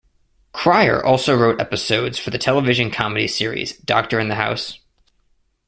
[0.51, 4.79] Cryer also wrote episodes for the television comedy series "Doctor in the House".